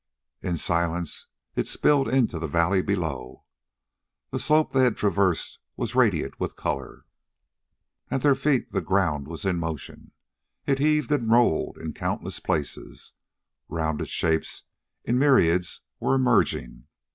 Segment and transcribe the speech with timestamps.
[0.41, 3.45] In silence it spilled into the valley below.
[4.31, 7.05] The slope they had traversed was radiant with color.
[8.09, 10.13] At their feet the ground was in motion:
[10.65, 13.13] it heaved and rolled in countless places.
[13.69, 14.63] Rounded shapes
[15.03, 16.87] in myriads were emerging.